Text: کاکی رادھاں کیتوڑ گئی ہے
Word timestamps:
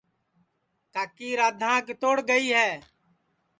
کاکی 0.93 1.29
رادھاں 1.39 1.77
کیتوڑ 1.87 2.15
گئی 2.29 2.47
ہے 2.57 2.69